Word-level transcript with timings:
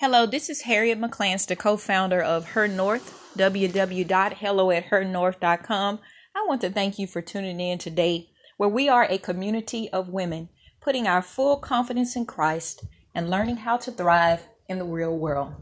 Hello, 0.00 0.24
this 0.24 0.48
is 0.48 0.62
Harriet 0.62 0.98
McClanster, 0.98 1.58
co-founder 1.58 2.22
of 2.22 2.52
Her 2.52 2.66
North, 2.66 3.34
www.hello 3.36 4.70
at 4.70 4.86
hernorth.com. 4.86 6.00
I 6.34 6.44
want 6.48 6.62
to 6.62 6.70
thank 6.70 6.98
you 6.98 7.06
for 7.06 7.20
tuning 7.20 7.60
in 7.60 7.76
today, 7.76 8.30
where 8.56 8.70
we 8.70 8.88
are 8.88 9.04
a 9.04 9.18
community 9.18 9.90
of 9.90 10.08
women 10.08 10.48
putting 10.80 11.06
our 11.06 11.20
full 11.20 11.58
confidence 11.58 12.16
in 12.16 12.24
Christ 12.24 12.82
and 13.14 13.28
learning 13.28 13.56
how 13.58 13.76
to 13.76 13.92
thrive 13.92 14.46
in 14.70 14.78
the 14.78 14.86
real 14.86 15.14
world. 15.14 15.52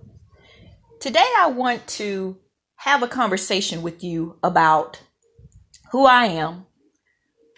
Today, 1.01 1.27
I 1.37 1.49
want 1.49 1.89
to 1.89 2.39
have 2.77 3.03
a 3.03 3.09
conversation 3.09 3.83
with 3.83 4.05
you 4.05 4.39
about 4.45 5.03
who 5.91 6.07
I 6.07 6.27
am, 6.27 6.67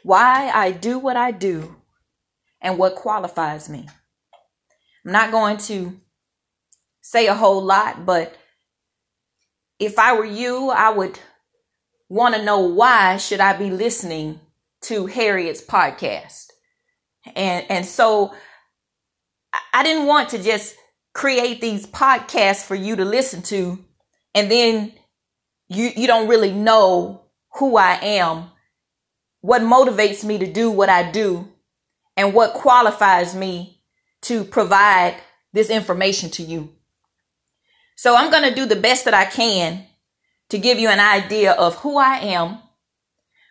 why 0.02 0.50
I 0.54 0.70
do 0.70 0.98
what 0.98 1.18
I 1.18 1.30
do, 1.30 1.76
and 2.58 2.78
what 2.78 2.94
qualifies 2.94 3.68
me. 3.68 3.86
I'm 5.04 5.12
not 5.12 5.30
going 5.30 5.58
to 5.58 6.00
say 7.10 7.26
a 7.26 7.34
whole 7.34 7.64
lot, 7.64 8.06
but 8.06 8.36
if 9.80 9.98
I 9.98 10.12
were 10.12 10.24
you, 10.24 10.70
I 10.70 10.90
would 10.90 11.18
want 12.08 12.36
to 12.36 12.44
know 12.44 12.60
why 12.60 13.16
should 13.16 13.40
I 13.40 13.56
be 13.56 13.70
listening 13.70 14.38
to 14.82 15.06
Harriet's 15.06 15.62
podcast. 15.62 16.46
And 17.34 17.66
and 17.68 17.84
so 17.84 18.32
I 19.74 19.82
didn't 19.82 20.06
want 20.06 20.28
to 20.30 20.42
just 20.42 20.76
create 21.12 21.60
these 21.60 21.84
podcasts 21.84 22.64
for 22.64 22.76
you 22.76 22.94
to 22.94 23.04
listen 23.04 23.42
to 23.42 23.84
and 24.32 24.48
then 24.48 24.92
you 25.68 25.90
you 25.96 26.06
don't 26.06 26.28
really 26.28 26.52
know 26.52 27.24
who 27.54 27.76
I 27.76 27.94
am, 28.02 28.50
what 29.40 29.62
motivates 29.62 30.24
me 30.24 30.38
to 30.38 30.50
do 30.50 30.70
what 30.70 30.88
I 30.88 31.10
do, 31.10 31.48
and 32.16 32.34
what 32.34 32.54
qualifies 32.54 33.34
me 33.34 33.82
to 34.22 34.44
provide 34.44 35.16
this 35.52 35.70
information 35.70 36.30
to 36.30 36.44
you. 36.44 36.72
So 38.00 38.16
I'm 38.16 38.30
going 38.30 38.44
to 38.44 38.54
do 38.54 38.64
the 38.64 38.80
best 38.80 39.04
that 39.04 39.12
I 39.12 39.26
can 39.26 39.84
to 40.48 40.56
give 40.56 40.78
you 40.78 40.88
an 40.88 41.00
idea 41.00 41.52
of 41.52 41.74
who 41.80 41.98
I 41.98 42.16
am, 42.16 42.58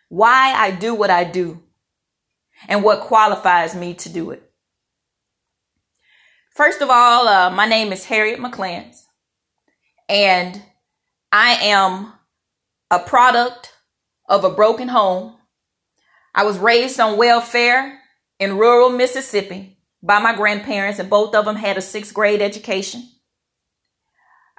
why 0.08 0.52
I 0.52 0.72
do 0.72 0.92
what 0.92 1.08
I 1.08 1.22
do, 1.22 1.62
and 2.66 2.82
what 2.82 3.02
qualifies 3.02 3.76
me 3.76 3.94
to 3.94 4.08
do 4.08 4.32
it. 4.32 4.42
First 6.52 6.82
of 6.82 6.90
all, 6.90 7.28
uh, 7.28 7.50
my 7.50 7.64
name 7.64 7.92
is 7.92 8.06
Harriet 8.06 8.40
McClans, 8.40 9.04
and 10.08 10.60
I 11.30 11.52
am 11.52 12.12
a 12.90 12.98
product 12.98 13.72
of 14.28 14.42
a 14.42 14.50
broken 14.50 14.88
home. 14.88 15.36
I 16.34 16.42
was 16.42 16.58
raised 16.58 16.98
on 16.98 17.16
welfare 17.16 18.00
in 18.40 18.58
rural 18.58 18.90
Mississippi 18.90 19.78
by 20.02 20.18
my 20.18 20.34
grandparents, 20.34 20.98
and 20.98 21.08
both 21.08 21.36
of 21.36 21.44
them 21.44 21.54
had 21.54 21.78
a 21.78 21.80
sixth 21.80 22.12
grade 22.12 22.42
education. 22.42 23.08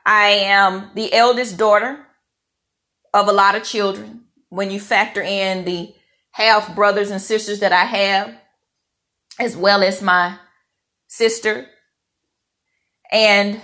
I 0.06 0.30
am 0.30 0.92
the 0.96 1.14
eldest 1.14 1.58
daughter 1.58 2.06
of 3.14 3.28
a 3.28 3.34
lot 3.34 3.56
of 3.56 3.64
children. 3.64 4.26
When 4.50 4.72
you 4.72 4.80
factor 4.80 5.22
in 5.22 5.66
the 5.66 5.94
half 6.32 6.76
brothers 6.76 7.12
and 7.12 7.22
sisters 7.22 7.60
that 7.60 7.72
I 7.72 7.86
have, 7.86 8.36
as 9.40 9.56
well 9.56 9.84
as 9.84 10.02
my 10.02 10.38
sister. 11.08 11.68
And 13.12 13.62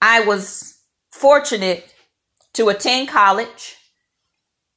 I 0.00 0.20
was 0.20 0.78
fortunate 1.10 1.94
to 2.54 2.68
attend 2.68 3.08
college, 3.08 3.76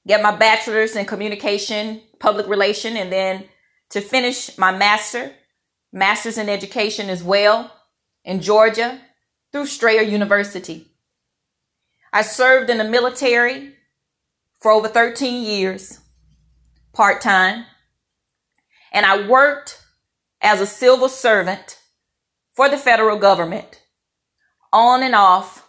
get 0.08 0.22
my 0.22 0.36
bachelor's 0.36 0.96
in 0.96 1.06
communication, 1.06 2.02
public 2.20 2.48
relation, 2.48 2.96
and 2.96 3.12
then 3.12 3.46
to 3.90 4.02
finish 4.02 4.58
my 4.58 4.76
master, 4.76 5.32
master's 5.92 6.38
in 6.38 6.50
education 6.50 7.10
as 7.10 7.24
well 7.24 7.72
in 8.24 8.42
Georgia 8.42 9.00
through 9.56 9.66
Strayer 9.66 10.02
University. 10.02 10.86
I 12.12 12.24
served 12.24 12.70
in 12.70 12.78
the 12.78 12.84
military 12.84 13.74
for 14.60 14.70
over 14.70 14.90
13 14.90 15.46
years, 15.46 16.02
part 16.92 17.22
time, 17.22 17.64
and 18.92 19.06
I 19.06 19.26
worked 19.26 19.82
as 20.42 20.60
a 20.60 20.66
civil 20.66 21.08
servant 21.08 21.80
for 22.54 22.68
the 22.68 22.78
federal 22.78 23.18
government 23.18 23.82
on 24.74 25.02
and 25.02 25.16
off, 25.16 25.66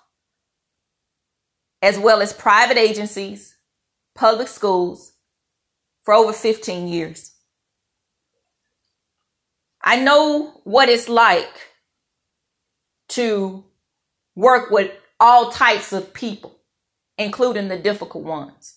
as 1.81 1.97
well 1.97 2.21
as 2.21 2.33
private 2.33 2.77
agencies, 2.77 3.55
public 4.17 4.49
schools 4.49 5.13
for 6.03 6.13
over 6.13 6.33
15 6.33 6.89
years. 6.89 7.37
I 9.81 10.01
know 10.01 10.61
what 10.65 10.89
it's 10.89 11.09
like 11.09 11.71
to 13.11 13.63
work 14.37 14.71
with 14.71 14.93
all 15.19 15.51
types 15.51 15.93
of 15.93 16.13
people, 16.15 16.61
including 17.19 17.69
the 17.69 17.79
difficult 17.79 18.23
ones. 18.23 18.77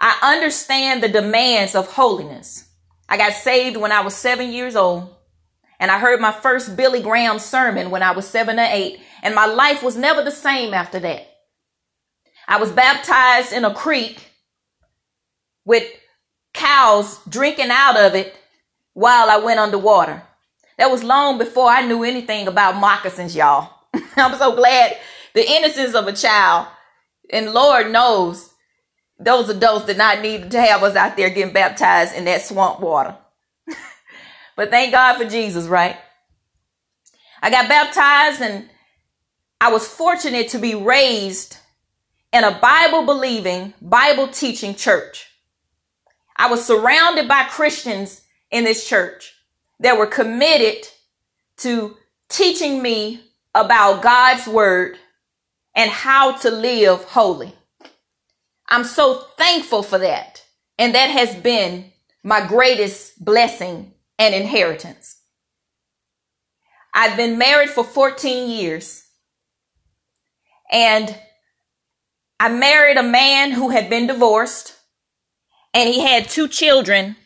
I 0.00 0.18
understand 0.34 1.02
the 1.02 1.08
demands 1.08 1.74
of 1.74 1.92
holiness. 1.92 2.68
I 3.08 3.16
got 3.16 3.34
saved 3.34 3.76
when 3.76 3.92
I 3.92 4.00
was 4.00 4.14
seven 4.14 4.50
years 4.50 4.74
old, 4.74 5.14
and 5.78 5.90
I 5.90 5.98
heard 5.98 6.20
my 6.20 6.32
first 6.32 6.76
Billy 6.76 7.00
Graham 7.00 7.38
sermon 7.38 7.90
when 7.90 8.02
I 8.02 8.10
was 8.10 8.26
seven 8.26 8.58
or 8.58 8.66
eight, 8.68 9.00
and 9.22 9.34
my 9.34 9.46
life 9.46 9.82
was 9.82 9.96
never 9.96 10.22
the 10.22 10.30
same 10.30 10.74
after 10.74 10.98
that. 11.00 11.28
I 12.48 12.58
was 12.58 12.72
baptized 12.72 13.52
in 13.52 13.64
a 13.64 13.74
creek 13.74 14.30
with 15.64 15.84
cows 16.54 17.20
drinking 17.28 17.70
out 17.70 17.96
of 17.96 18.14
it 18.14 18.34
while 18.94 19.28
I 19.28 19.36
went 19.38 19.60
underwater. 19.60 20.22
That 20.78 20.90
was 20.90 21.02
long 21.02 21.38
before 21.38 21.68
I 21.68 21.86
knew 21.86 22.04
anything 22.04 22.48
about 22.48 22.76
moccasins, 22.76 23.34
y'all. 23.36 23.75
I'm 24.24 24.36
so 24.38 24.54
glad 24.56 24.96
the 25.34 25.48
innocence 25.48 25.94
of 25.94 26.06
a 26.06 26.12
child. 26.12 26.68
And 27.30 27.52
Lord 27.52 27.90
knows 27.90 28.50
those 29.18 29.48
adults 29.48 29.86
did 29.86 29.98
not 29.98 30.20
need 30.20 30.50
to 30.52 30.60
have 30.60 30.82
us 30.82 30.96
out 30.96 31.16
there 31.16 31.28
getting 31.28 31.52
baptized 31.52 32.14
in 32.14 32.24
that 32.24 32.42
swamp 32.42 32.80
water. 32.80 33.16
but 34.56 34.70
thank 34.70 34.92
God 34.92 35.16
for 35.16 35.24
Jesus, 35.24 35.66
right? 35.66 35.96
I 37.42 37.50
got 37.50 37.68
baptized 37.68 38.40
and 38.40 38.68
I 39.60 39.72
was 39.72 39.86
fortunate 39.86 40.50
to 40.50 40.58
be 40.58 40.74
raised 40.74 41.58
in 42.32 42.44
a 42.44 42.58
Bible 42.58 43.04
believing, 43.04 43.74
Bible 43.80 44.28
teaching 44.28 44.74
church. 44.74 45.26
I 46.36 46.50
was 46.50 46.64
surrounded 46.64 47.28
by 47.28 47.44
Christians 47.44 48.22
in 48.50 48.64
this 48.64 48.86
church 48.86 49.34
that 49.80 49.98
were 49.98 50.06
committed 50.06 50.86
to 51.58 51.96
teaching 52.28 52.82
me 52.82 53.25
about 53.56 54.02
God's 54.02 54.46
word 54.46 54.98
and 55.74 55.90
how 55.90 56.32
to 56.38 56.50
live 56.50 57.02
holy. 57.04 57.54
I'm 58.68 58.84
so 58.84 59.24
thankful 59.38 59.82
for 59.82 59.98
that. 59.98 60.44
And 60.78 60.94
that 60.94 61.08
has 61.10 61.34
been 61.34 61.92
my 62.22 62.46
greatest 62.46 63.24
blessing 63.24 63.94
and 64.18 64.34
inheritance. 64.34 65.16
I've 66.92 67.16
been 67.16 67.38
married 67.38 67.70
for 67.70 67.82
14 67.82 68.50
years. 68.50 69.04
And 70.70 71.16
I 72.38 72.50
married 72.50 72.98
a 72.98 73.02
man 73.02 73.52
who 73.52 73.70
had 73.70 73.88
been 73.88 74.06
divorced. 74.06 74.74
And 75.72 75.88
he 75.88 76.00
had 76.00 76.28
two 76.28 76.48
children 76.48 77.16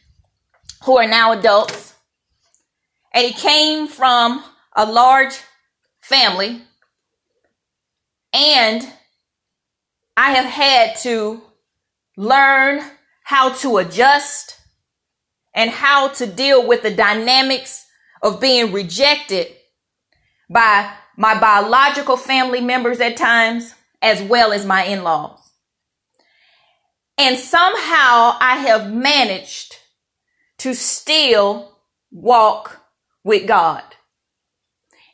who 0.85 0.97
are 0.99 1.09
now 1.09 1.33
adults. 1.33 1.95
And 3.13 3.27
he 3.27 3.33
came 3.33 3.89
from 3.89 4.45
a 4.77 4.85
large 4.85 5.35
family. 6.11 6.61
And 8.33 8.87
I 10.17 10.33
have 10.33 10.45
had 10.45 10.97
to 11.03 11.41
learn 12.17 12.83
how 13.23 13.53
to 13.55 13.79
adjust 13.79 14.57
and 15.55 15.71
how 15.71 16.09
to 16.09 16.27
deal 16.27 16.67
with 16.67 16.83
the 16.83 16.91
dynamics 16.91 17.87
of 18.23 18.41
being 18.41 18.73
rejected 18.73 19.47
by 20.51 20.93
my 21.17 21.39
biological 21.39 22.17
family 22.17 22.61
members 22.61 23.01
at 23.01 23.17
times, 23.17 23.75
as 24.03 24.21
well 24.21 24.53
as 24.53 24.67
my 24.67 24.85
in 24.85 25.05
laws. 25.05 25.39
And 27.17 27.37
somehow 27.39 28.37
I 28.41 28.57
have 28.67 28.93
managed 28.93 29.77
to 30.59 30.75
still 30.75 31.79
walk 32.11 32.81
with 33.23 33.47
God. 33.47 33.85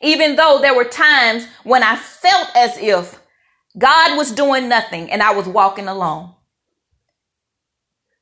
Even 0.01 0.35
though 0.35 0.59
there 0.61 0.75
were 0.75 0.85
times 0.85 1.47
when 1.63 1.83
I 1.83 1.95
felt 1.95 2.49
as 2.55 2.77
if 2.77 3.19
God 3.77 4.17
was 4.17 4.31
doing 4.31 4.69
nothing 4.69 5.11
and 5.11 5.21
I 5.21 5.31
was 5.31 5.47
walking 5.47 5.87
alone. 5.87 6.33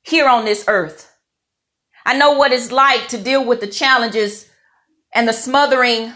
here 0.02 0.28
on 0.28 0.44
this 0.44 0.64
earth. 0.68 1.15
I 2.06 2.16
know 2.16 2.34
what 2.34 2.52
it's 2.52 2.70
like 2.70 3.08
to 3.08 3.18
deal 3.18 3.44
with 3.44 3.60
the 3.60 3.66
challenges 3.66 4.48
and 5.12 5.26
the 5.26 5.32
smothering 5.32 6.12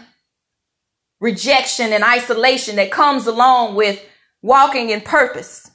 rejection 1.19 1.91
and 1.91 2.01
isolation 2.01 2.77
that 2.77 2.91
comes 2.91 3.27
along 3.27 3.75
with 3.75 4.01
walking 4.41 4.89
in 4.89 5.01
purpose. 5.01 5.69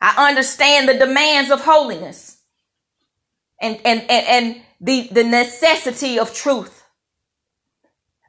I 0.00 0.28
understand 0.28 0.88
the 0.88 0.98
demands 0.98 1.52
of 1.52 1.60
holiness 1.60 2.38
and, 3.60 3.80
and, 3.84 4.00
and, 4.10 4.26
and 4.26 4.62
the, 4.80 5.08
the 5.12 5.22
necessity 5.22 6.18
of 6.18 6.34
truth, 6.34 6.82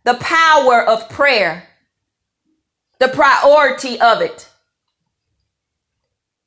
the 0.04 0.14
power 0.14 0.80
of 0.80 1.10
prayer, 1.10 1.68
the 3.00 3.08
priority 3.08 4.00
of 4.00 4.22
it. 4.22 4.48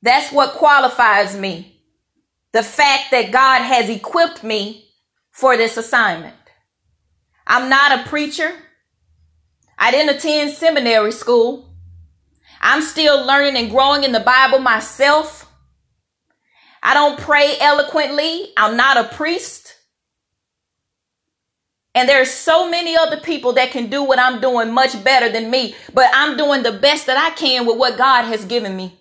That's 0.01 0.31
what 0.31 0.53
qualifies 0.53 1.35
me. 1.35 1.76
The 2.57 2.63
fact 2.63 3.11
that 3.11 3.31
God 3.31 3.61
has 3.61 3.87
equipped 3.87 4.43
me 4.43 4.89
for 5.29 5.55
this 5.57 5.77
assignment. 5.77 6.33
I'm 7.45 7.69
not 7.69 7.99
a 7.99 8.09
preacher. 8.09 8.51
I 9.77 9.91
didn't 9.91 10.15
attend 10.15 10.53
seminary 10.53 11.11
school. 11.11 11.69
I'm 12.59 12.81
still 12.81 13.23
learning 13.23 13.57
and 13.57 13.69
growing 13.69 14.03
in 14.03 14.11
the 14.11 14.19
Bible 14.19 14.57
myself. 14.57 15.47
I 16.81 16.95
don't 16.95 17.19
pray 17.19 17.57
eloquently. 17.61 18.53
I'm 18.57 18.75
not 18.75 18.97
a 18.97 19.15
priest. 19.15 19.75
And 21.93 22.09
there's 22.09 22.31
so 22.31 22.67
many 22.71 22.97
other 22.97 23.17
people 23.17 23.53
that 23.53 23.69
can 23.69 23.87
do 23.87 24.01
what 24.01 24.17
I'm 24.17 24.41
doing 24.41 24.73
much 24.73 25.03
better 25.03 25.31
than 25.31 25.51
me, 25.51 25.75
but 25.93 26.09
I'm 26.11 26.35
doing 26.35 26.63
the 26.63 26.71
best 26.71 27.05
that 27.05 27.17
I 27.17 27.35
can 27.35 27.67
with 27.67 27.77
what 27.77 27.99
God 27.99 28.23
has 28.23 28.45
given 28.45 28.75
me. 28.75 28.97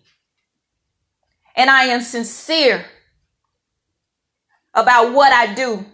And 1.55 1.71
I 1.71 1.85
am 1.85 2.03
sincere 2.03 2.85
about 4.77 5.13
what 5.13 5.33
I 5.33 5.55
do 5.55 5.85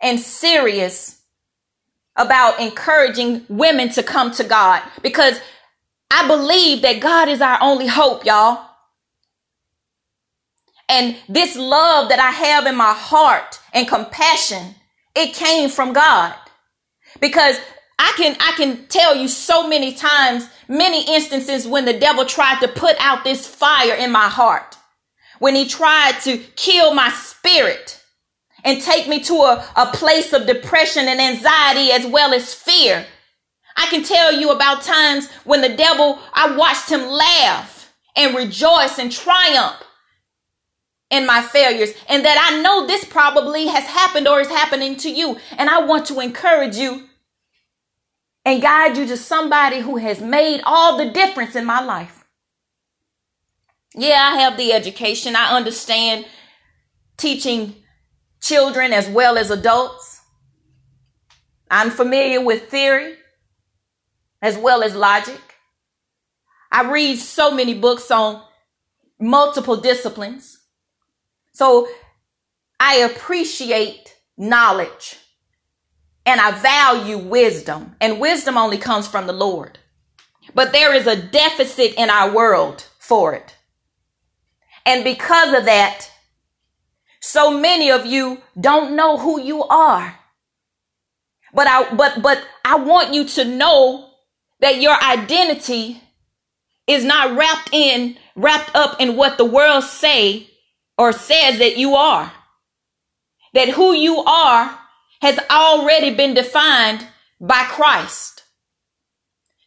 and 0.00 0.18
serious 0.18 1.20
about 2.16 2.60
encouraging 2.60 3.44
women 3.48 3.90
to 3.90 4.02
come 4.02 4.30
to 4.32 4.44
God 4.44 4.82
because 5.02 5.38
I 6.10 6.26
believe 6.26 6.82
that 6.82 7.00
God 7.00 7.28
is 7.28 7.40
our 7.40 7.58
only 7.60 7.86
hope, 7.86 8.24
y'all. 8.24 8.66
And 10.88 11.16
this 11.28 11.56
love 11.56 12.08
that 12.08 12.18
I 12.18 12.30
have 12.30 12.66
in 12.66 12.76
my 12.76 12.92
heart 12.92 13.60
and 13.72 13.86
compassion, 13.86 14.74
it 15.14 15.34
came 15.34 15.70
from 15.70 15.92
God. 15.92 16.34
Because 17.20 17.60
I 17.98 18.12
can 18.16 18.36
I 18.40 18.52
can 18.56 18.86
tell 18.86 19.14
you 19.14 19.28
so 19.28 19.68
many 19.68 19.94
times, 19.94 20.48
many 20.68 21.14
instances 21.14 21.66
when 21.66 21.84
the 21.84 21.98
devil 21.98 22.24
tried 22.24 22.60
to 22.60 22.68
put 22.68 22.96
out 22.98 23.24
this 23.24 23.46
fire 23.46 23.94
in 23.94 24.10
my 24.10 24.28
heart. 24.28 24.76
When 25.40 25.56
he 25.56 25.66
tried 25.66 26.20
to 26.22 26.38
kill 26.54 26.94
my 26.94 27.10
spirit 27.10 28.00
and 28.64 28.80
take 28.80 29.08
me 29.08 29.20
to 29.20 29.34
a, 29.34 29.66
a 29.76 29.86
place 29.86 30.32
of 30.32 30.46
depression 30.46 31.08
and 31.08 31.20
anxiety 31.20 31.92
as 31.92 32.06
well 32.06 32.32
as 32.32 32.54
fear. 32.54 33.06
I 33.76 33.86
can 33.86 34.02
tell 34.02 34.32
you 34.32 34.50
about 34.50 34.82
times 34.82 35.30
when 35.44 35.62
the 35.62 35.76
devil, 35.76 36.18
I 36.34 36.54
watched 36.56 36.90
him 36.90 37.06
laugh 37.06 37.92
and 38.16 38.36
rejoice 38.36 38.98
and 38.98 39.10
triumph 39.10 39.82
in 41.10 41.26
my 41.26 41.42
failures 41.42 41.94
and 42.08 42.24
that 42.24 42.50
I 42.50 42.60
know 42.60 42.86
this 42.86 43.04
probably 43.04 43.66
has 43.66 43.84
happened 43.84 44.28
or 44.28 44.40
is 44.40 44.48
happening 44.48 44.96
to 44.96 45.10
you. 45.10 45.38
And 45.56 45.68
I 45.70 45.80
want 45.80 46.06
to 46.06 46.20
encourage 46.20 46.76
you 46.76 47.08
and 48.44 48.62
guide 48.62 48.96
you 48.96 49.06
to 49.06 49.16
somebody 49.16 49.80
who 49.80 49.96
has 49.96 50.20
made 50.20 50.60
all 50.64 50.96
the 50.96 51.10
difference 51.10 51.56
in 51.56 51.64
my 51.64 51.82
life. 51.82 52.19
Yeah, 53.94 54.30
I 54.32 54.40
have 54.40 54.56
the 54.56 54.72
education. 54.72 55.34
I 55.36 55.56
understand 55.56 56.26
teaching 57.16 57.74
children 58.40 58.92
as 58.92 59.08
well 59.08 59.36
as 59.36 59.50
adults. 59.50 60.20
I'm 61.70 61.90
familiar 61.90 62.44
with 62.44 62.68
theory 62.68 63.14
as 64.42 64.56
well 64.56 64.82
as 64.82 64.94
logic. 64.94 65.40
I 66.72 66.90
read 66.90 67.18
so 67.18 67.50
many 67.50 67.74
books 67.74 68.10
on 68.10 68.42
multiple 69.20 69.76
disciplines. 69.76 70.58
So 71.52 71.88
I 72.78 72.96
appreciate 72.98 74.16
knowledge 74.38 75.16
and 76.24 76.40
I 76.40 76.52
value 76.52 77.18
wisdom. 77.18 77.96
And 78.00 78.20
wisdom 78.20 78.56
only 78.56 78.78
comes 78.78 79.08
from 79.08 79.26
the 79.26 79.32
Lord. 79.32 79.78
But 80.54 80.72
there 80.72 80.94
is 80.94 81.06
a 81.06 81.20
deficit 81.20 81.94
in 81.96 82.08
our 82.08 82.32
world 82.32 82.86
for 82.98 83.34
it. 83.34 83.56
And 84.86 85.04
because 85.04 85.54
of 85.54 85.64
that, 85.66 86.10
so 87.20 87.50
many 87.58 87.90
of 87.90 88.06
you 88.06 88.40
don't 88.58 88.96
know 88.96 89.18
who 89.18 89.40
you 89.40 89.62
are. 89.64 90.18
But 91.52 91.66
I, 91.66 91.94
but, 91.94 92.22
but 92.22 92.42
I 92.64 92.76
want 92.76 93.12
you 93.12 93.24
to 93.24 93.44
know 93.44 94.10
that 94.60 94.80
your 94.80 94.96
identity 95.02 96.00
is 96.86 97.04
not 97.04 97.36
wrapped 97.36 97.70
in, 97.72 98.16
wrapped 98.36 98.74
up 98.74 99.00
in 99.00 99.16
what 99.16 99.38
the 99.38 99.44
world 99.44 99.84
say 99.84 100.48
or 100.96 101.12
says 101.12 101.58
that 101.58 101.76
you 101.76 101.94
are. 101.94 102.32
That 103.54 103.70
who 103.70 103.92
you 103.92 104.18
are 104.18 104.78
has 105.20 105.38
already 105.50 106.14
been 106.14 106.34
defined 106.34 107.06
by 107.40 107.64
Christ. 107.64 108.44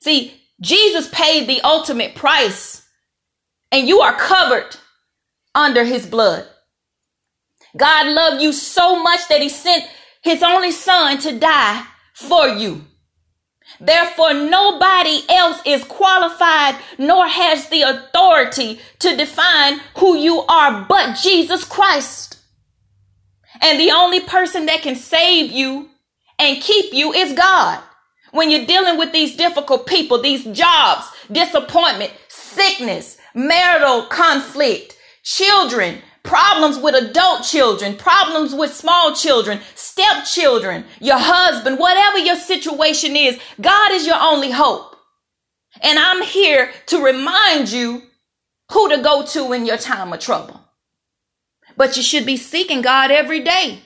See, 0.01 0.33
Jesus 0.61 1.09
paid 1.09 1.47
the 1.47 1.61
ultimate 1.61 2.15
price 2.15 2.87
and 3.71 3.87
you 3.87 3.99
are 4.01 4.13
covered 4.13 4.75
under 5.55 5.83
his 5.83 6.05
blood. 6.05 6.45
God 7.75 8.07
loved 8.07 8.41
you 8.41 8.53
so 8.53 9.01
much 9.01 9.27
that 9.29 9.41
he 9.41 9.49
sent 9.49 9.85
his 10.21 10.43
only 10.43 10.71
son 10.71 11.17
to 11.19 11.37
die 11.37 11.85
for 12.13 12.47
you. 12.47 12.85
Therefore, 13.79 14.33
nobody 14.33 15.21
else 15.29 15.59
is 15.65 15.83
qualified 15.83 16.75
nor 16.97 17.27
has 17.27 17.69
the 17.69 17.81
authority 17.81 18.79
to 18.99 19.15
define 19.15 19.79
who 19.97 20.15
you 20.15 20.41
are 20.41 20.85
but 20.87 21.17
Jesus 21.17 21.65
Christ. 21.65 22.37
And 23.61 23.79
the 23.79 23.91
only 23.91 24.19
person 24.19 24.65
that 24.67 24.81
can 24.81 24.95
save 24.95 25.51
you 25.51 25.89
and 26.37 26.61
keep 26.61 26.93
you 26.93 27.13
is 27.13 27.33
God. 27.33 27.81
When 28.31 28.49
you're 28.49 28.65
dealing 28.65 28.97
with 28.97 29.11
these 29.11 29.37
difficult 29.37 29.85
people, 29.85 30.21
these 30.21 30.43
jobs, 30.45 31.05
disappointment, 31.31 32.11
sickness, 32.27 33.17
marital 33.33 34.03
conflict, 34.03 34.92
children, 35.23 35.99
problems 36.21 36.77
with 36.77 36.95
adult 36.95 37.43
children, 37.43 37.95
problems 37.95 38.53
with 38.53 38.73
small 38.73 39.15
children, 39.15 39.59
stepchildren, 39.75 40.85
your 40.99 41.17
husband, 41.19 41.79
whatever 41.79 42.17
your 42.19 42.35
situation 42.35 43.15
is, 43.15 43.39
God 43.59 43.91
is 43.91 44.05
your 44.05 44.19
only 44.19 44.51
hope. 44.51 44.95
And 45.81 45.97
I'm 45.97 46.21
here 46.21 46.71
to 46.87 47.03
remind 47.03 47.71
you 47.71 48.03
who 48.71 48.89
to 48.89 49.01
go 49.01 49.25
to 49.25 49.53
in 49.53 49.65
your 49.65 49.77
time 49.77 50.13
of 50.13 50.19
trouble. 50.19 50.61
But 51.75 51.97
you 51.97 52.03
should 52.03 52.25
be 52.25 52.37
seeking 52.37 52.81
God 52.81 53.11
every 53.11 53.41
day. 53.41 53.79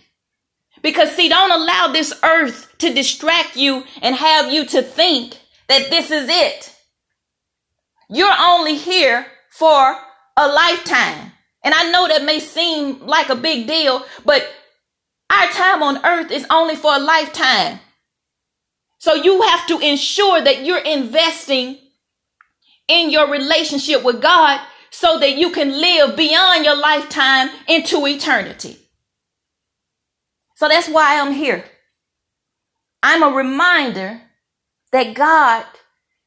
Because 0.82 1.16
see, 1.16 1.30
don't 1.30 1.52
allow 1.52 1.88
this 1.92 2.14
earth 2.24 2.78
to 2.80 2.94
distract 2.94 3.56
you 3.56 3.84
and 4.02 4.16
have 4.16 4.52
you 4.52 4.66
to 4.66 4.82
think 4.82 5.40
that 5.68 5.90
this 5.90 6.12
is 6.12 6.28
it. 6.30 6.76
You're 8.10 8.36
only 8.40 8.76
here 8.76 9.26
for 9.50 9.98
a 10.38 10.48
lifetime. 10.48 11.32
And 11.64 11.74
I 11.74 11.92
know 11.92 12.08
that 12.08 12.24
may 12.24 12.40
seem 12.40 13.06
like 13.06 13.30
a 13.30 13.36
big 13.36 13.68
deal, 13.68 14.06
but 14.24 14.48
our 15.30 15.48
time 15.48 15.84
on 15.84 16.06
earth 16.06 16.32
is 16.32 16.46
only 16.50 16.76
for 16.76 16.96
a 16.96 17.00
lifetime. 17.00 17.80
So 19.00 19.16
you 19.16 19.42
have 19.42 19.68
to 19.68 19.80
ensure 19.80 20.42
that 20.42 20.64
you're 20.66 20.78
investing 20.78 21.78
in 22.88 23.10
your 23.10 23.30
relationship 23.30 24.04
with 24.04 24.22
God 24.22 24.62
so 24.92 25.20
that 25.20 25.36
you 25.38 25.52
can 25.52 25.72
live 25.72 26.16
beyond 26.16 26.64
your 26.64 26.78
lifetime 26.78 27.50
into 27.68 28.08
eternity. 28.08 28.78
So 30.56 30.68
that's 30.68 30.88
why 30.88 31.20
I'm 31.20 31.34
here. 31.34 31.66
I'm 33.04 33.24
a 33.24 33.36
reminder 33.36 34.22
that 34.92 35.14
God 35.14 35.66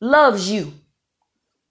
loves 0.00 0.50
you. 0.50 0.74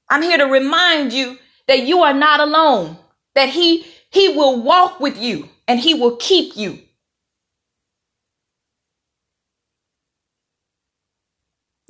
I'm 0.10 0.22
here 0.22 0.38
to 0.38 0.46
remind 0.46 1.14
you 1.14 1.38
that 1.70 1.84
you 1.84 2.00
are 2.02 2.16
not 2.16 2.40
alone, 2.40 2.98
that 3.36 3.50
he 3.50 3.86
he 4.10 4.30
will 4.30 4.60
walk 4.60 5.00
with 5.00 5.18
you 5.18 5.48
and 5.68 5.80
he 5.80 5.94
will 5.94 6.16
keep 6.16 6.58
you. 6.58 6.80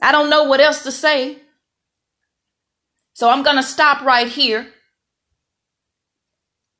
I 0.01 0.11
don't 0.11 0.29
know 0.29 0.43
what 0.43 0.59
else 0.59 0.83
to 0.83 0.91
say. 0.91 1.37
So 3.13 3.29
I'm 3.29 3.41
going 3.41 3.55
to 3.55 3.63
stop 3.63 4.01
right 4.01 4.27
here. 4.27 4.67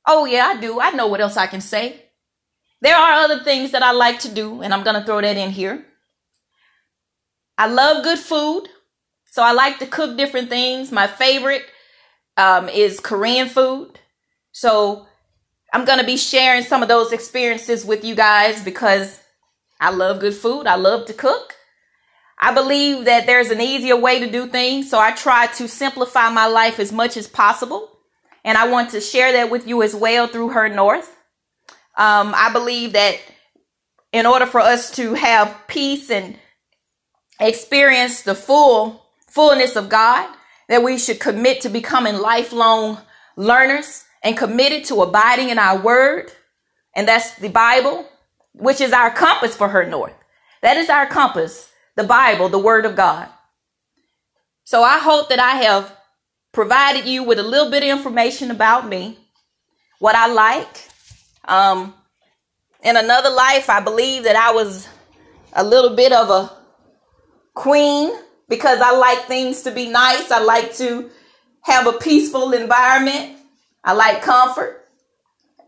Oh, 0.05 0.25
yeah, 0.25 0.47
I 0.47 0.59
do. 0.59 0.81
I 0.81 0.91
know 0.91 1.07
what 1.07 1.21
else 1.21 1.37
I 1.37 1.47
can 1.47 1.61
say. 1.61 2.01
There 2.81 2.95
are 2.95 3.23
other 3.23 3.43
things 3.43 3.71
that 3.71 3.83
I 3.83 3.91
like 3.91 4.19
to 4.19 4.29
do, 4.29 4.61
and 4.61 4.73
I'm 4.73 4.83
going 4.83 4.99
to 4.99 5.05
throw 5.05 5.21
that 5.21 5.37
in 5.37 5.51
here. 5.51 5.85
I 7.57 7.67
love 7.67 8.03
good 8.03 8.19
food, 8.19 8.67
so 9.25 9.43
I 9.43 9.51
like 9.51 9.79
to 9.79 9.85
cook 9.85 10.17
different 10.17 10.49
things. 10.49 10.91
My 10.91 11.07
favorite 11.07 11.63
um, 12.39 12.69
is 12.69 13.01
Korean 13.01 13.49
food. 13.49 13.99
So 14.53 15.05
I'm 15.73 15.85
going 15.85 15.99
to 15.99 16.05
be 16.05 16.17
sharing 16.17 16.63
some 16.63 16.81
of 16.81 16.87
those 16.87 17.11
experiences 17.11 17.85
with 17.85 18.05
you 18.05 18.15
guys 18.15 18.63
because 18.63 19.19
I 19.79 19.91
love 19.91 20.21
good 20.21 20.33
food. 20.33 20.65
I 20.65 20.75
love 20.75 21.05
to 21.07 21.13
cook. 21.13 21.55
I 22.41 22.53
believe 22.53 23.05
that 23.05 23.25
there's 23.25 23.51
an 23.51 23.59
easier 23.59 23.97
way 23.97 24.19
to 24.19 24.31
do 24.31 24.47
things. 24.47 24.89
So 24.89 24.97
I 24.97 25.11
try 25.11 25.47
to 25.47 25.67
simplify 25.67 26.29
my 26.29 26.47
life 26.47 26.79
as 26.79 26.93
much 26.93 27.17
as 27.17 27.27
possible. 27.27 27.89
And 28.45 28.57
I 28.57 28.69
want 28.69 28.91
to 28.91 29.01
share 29.01 29.33
that 29.33 29.51
with 29.51 29.67
you 29.67 29.83
as 29.83 29.93
well 29.93 30.27
through 30.27 30.49
Her 30.49 30.69
North. 30.69 31.13
Um, 31.97 32.33
I 32.33 32.49
believe 32.53 32.93
that 32.93 33.19
in 34.13 34.25
order 34.25 34.45
for 34.45 34.61
us 34.61 34.91
to 34.91 35.13
have 35.13 35.53
peace 35.67 36.09
and 36.09 36.39
experience 37.41 38.21
the 38.21 38.35
full 38.35 39.03
fullness 39.27 39.75
of 39.75 39.89
God, 39.89 40.33
that 40.69 40.83
we 40.83 40.97
should 40.97 41.19
commit 41.19 41.61
to 41.61 41.69
becoming 41.69 42.15
lifelong 42.15 42.99
learners 43.35 44.05
and 44.23 44.37
committed 44.37 44.85
to 44.85 45.01
abiding 45.01 45.49
in 45.49 45.59
our 45.59 45.77
word. 45.77 46.31
And 46.95 47.07
that's 47.07 47.35
the 47.35 47.49
Bible, 47.49 48.07
which 48.53 48.79
is 48.79 48.93
our 48.93 49.11
compass 49.11 49.55
for 49.55 49.67
her 49.67 49.85
north. 49.85 50.13
That 50.61 50.77
is 50.77 50.89
our 50.89 51.07
compass, 51.07 51.71
the 51.95 52.03
Bible, 52.03 52.49
the 52.49 52.59
word 52.59 52.85
of 52.85 52.95
God. 52.95 53.27
So 54.63 54.83
I 54.83 54.99
hope 54.99 55.29
that 55.29 55.39
I 55.39 55.63
have 55.63 55.91
provided 56.51 57.05
you 57.05 57.23
with 57.23 57.39
a 57.39 57.43
little 57.43 57.71
bit 57.71 57.83
of 57.83 57.89
information 57.89 58.51
about 58.51 58.87
me, 58.87 59.17
what 59.97 60.15
I 60.15 60.27
like. 60.27 60.87
Um, 61.45 61.95
in 62.83 62.95
another 62.95 63.31
life, 63.31 63.69
I 63.69 63.79
believe 63.79 64.23
that 64.23 64.35
I 64.35 64.51
was 64.51 64.87
a 65.53 65.63
little 65.63 65.95
bit 65.95 66.11
of 66.11 66.29
a 66.29 66.51
queen 67.55 68.11
because 68.49 68.81
I 68.81 68.91
like 68.91 69.25
things 69.25 69.61
to 69.61 69.71
be 69.71 69.87
nice. 69.87 70.31
I 70.31 70.39
like 70.39 70.75
to 70.75 71.09
have 71.61 71.87
a 71.87 71.93
peaceful 71.93 72.51
environment. 72.51 73.37
I 73.83 73.93
like 73.93 74.21
comfort. 74.21 74.87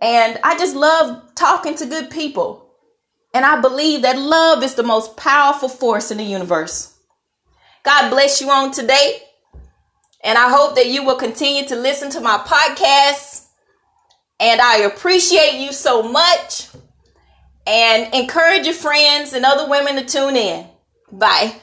And 0.01 0.39
I 0.43 0.57
just 0.57 0.75
love 0.75 1.35
talking 1.35 1.75
to 1.75 1.85
good 1.85 2.09
people. 2.09 2.67
And 3.33 3.45
I 3.45 3.61
believe 3.61 4.01
that 4.01 4.17
love 4.17 4.63
is 4.63 4.73
the 4.73 4.83
most 4.83 5.15
powerful 5.15 5.69
force 5.69 6.11
in 6.11 6.17
the 6.17 6.23
universe. 6.23 6.97
God 7.83 8.09
bless 8.09 8.41
you 8.41 8.49
on 8.49 8.71
today. 8.71 9.21
And 10.23 10.37
I 10.37 10.49
hope 10.49 10.75
that 10.75 10.87
you 10.87 11.03
will 11.03 11.15
continue 11.15 11.67
to 11.67 11.75
listen 11.75 12.09
to 12.11 12.21
my 12.21 12.37
podcast. 12.39 13.47
And 14.39 14.59
I 14.59 14.79
appreciate 14.79 15.59
you 15.59 15.71
so 15.71 16.03
much. 16.03 16.67
And 17.67 18.13
encourage 18.13 18.65
your 18.65 18.73
friends 18.73 19.33
and 19.33 19.45
other 19.45 19.69
women 19.69 19.95
to 19.95 20.05
tune 20.05 20.35
in. 20.35 20.67
Bye. 21.11 21.60